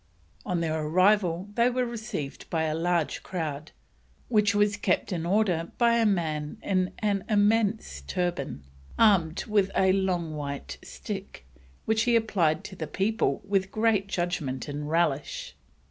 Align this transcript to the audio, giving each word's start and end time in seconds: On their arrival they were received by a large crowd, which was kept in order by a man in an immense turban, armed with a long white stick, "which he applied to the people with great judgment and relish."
On 0.47 0.61
their 0.61 0.81
arrival 0.83 1.49
they 1.53 1.69
were 1.69 1.85
received 1.85 2.49
by 2.49 2.63
a 2.63 2.73
large 2.73 3.21
crowd, 3.21 3.71
which 4.29 4.55
was 4.55 4.75
kept 4.75 5.13
in 5.13 5.27
order 5.27 5.71
by 5.77 5.97
a 5.99 6.07
man 6.07 6.57
in 6.63 6.93
an 6.97 7.23
immense 7.29 8.01
turban, 8.07 8.63
armed 8.97 9.45
with 9.45 9.69
a 9.75 9.93
long 9.93 10.35
white 10.35 10.79
stick, 10.83 11.45
"which 11.85 12.01
he 12.05 12.15
applied 12.15 12.63
to 12.63 12.75
the 12.75 12.87
people 12.87 13.43
with 13.45 13.69
great 13.69 14.07
judgment 14.07 14.67
and 14.67 14.89
relish." 14.89 15.55